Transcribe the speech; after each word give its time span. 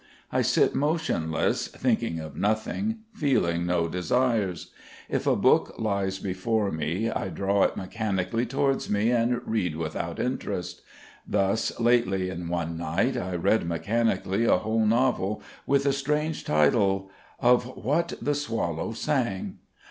I 0.31 0.41
sit 0.41 0.73
motionless 0.73 1.67
thinking 1.67 2.19
of 2.19 2.35
nothing, 2.35 3.01
feeling 3.13 3.67
no 3.67 3.87
desires; 3.87 4.71
if 5.07 5.27
a 5.27 5.35
book 5.35 5.75
lies 5.77 6.17
before 6.17 6.71
me 6.71 7.11
I 7.11 7.27
draw 7.27 7.65
it 7.65 7.77
mechanically 7.77 8.47
towards 8.47 8.89
me 8.89 9.11
and 9.11 9.47
read 9.47 9.75
without 9.75 10.19
interest. 10.19 10.81
Thus 11.27 11.79
lately 11.79 12.31
in 12.31 12.47
one 12.49 12.79
night 12.79 13.15
I 13.15 13.35
read 13.35 13.67
mechanically 13.67 14.43
a 14.45 14.57
whole 14.57 14.87
novel 14.87 15.43
with 15.67 15.85
a 15.85 15.93
strange 15.93 16.45
title, 16.45 17.11
"Of 17.39 17.65
What 17.77 18.13
the 18.19 18.33
Swallow 18.33 18.93
Sang." 18.93 19.59